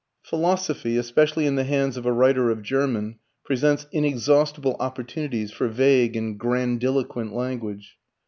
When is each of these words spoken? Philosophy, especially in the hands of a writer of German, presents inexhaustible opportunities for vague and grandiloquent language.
Philosophy, 0.23 0.97
especially 0.97 1.45
in 1.45 1.53
the 1.57 1.63
hands 1.63 1.95
of 1.95 2.07
a 2.07 2.11
writer 2.11 2.49
of 2.49 2.63
German, 2.63 3.19
presents 3.45 3.85
inexhaustible 3.91 4.75
opportunities 4.79 5.51
for 5.51 5.67
vague 5.67 6.15
and 6.15 6.39
grandiloquent 6.39 7.35
language. 7.35 7.97